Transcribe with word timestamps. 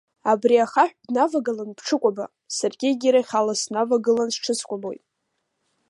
Абри 0.31 0.57
ахаҳә 0.65 0.95
бнавагылан 1.05 1.69
бҽыкәаба, 1.77 2.25
саргьы 2.57 2.87
егьырахь 2.89 3.33
ала 3.39 3.53
снавагылан 3.61 4.29
сҽыскәабоит. 4.35 5.03